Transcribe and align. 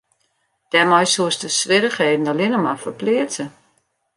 Dêrmei 0.71 1.07
soest 1.11 1.41
de 1.43 1.49
swierrichheden 1.57 2.29
allinne 2.31 2.59
mar 2.63 2.77
ferpleatse. 2.83 3.45